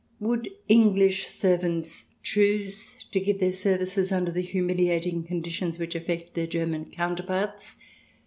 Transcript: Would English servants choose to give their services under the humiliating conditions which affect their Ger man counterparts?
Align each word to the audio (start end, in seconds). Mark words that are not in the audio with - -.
Would 0.19 0.49
English 0.67 1.27
servants 1.27 2.05
choose 2.23 2.95
to 3.11 3.19
give 3.19 3.39
their 3.39 3.51
services 3.51 4.11
under 4.11 4.31
the 4.31 4.41
humiliating 4.41 5.21
conditions 5.21 5.77
which 5.77 5.93
affect 5.93 6.33
their 6.33 6.47
Ger 6.47 6.65
man 6.65 6.89
counterparts? 6.89 7.75